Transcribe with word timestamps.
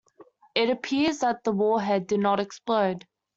It 0.55 0.71
appears 0.71 1.19
that 1.19 1.43
the 1.43 1.51
warhead 1.51 2.07
did 2.07 2.21
not 2.21 2.39
explode. 2.39 3.05